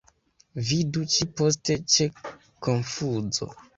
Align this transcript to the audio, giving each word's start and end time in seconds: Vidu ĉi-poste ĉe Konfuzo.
Vidu 0.69 1.03
ĉi-poste 1.15 1.75
ĉe 1.97 2.09
Konfuzo. 2.69 3.51